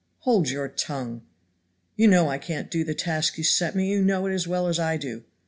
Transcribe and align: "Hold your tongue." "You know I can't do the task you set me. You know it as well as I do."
"Hold 0.21 0.49
your 0.49 0.67
tongue." 0.67 1.21
"You 1.95 2.07
know 2.07 2.27
I 2.27 2.39
can't 2.39 2.71
do 2.71 2.83
the 2.83 2.95
task 2.95 3.37
you 3.37 3.43
set 3.43 3.75
me. 3.75 3.87
You 3.91 4.01
know 4.03 4.25
it 4.25 4.33
as 4.33 4.47
well 4.47 4.65
as 4.67 4.79
I 4.79 4.97
do." 4.97 5.25